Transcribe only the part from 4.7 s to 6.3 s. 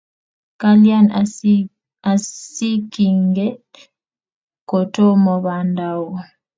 tomo banda ooh